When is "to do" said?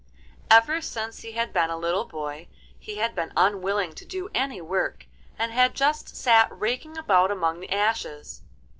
3.93-4.31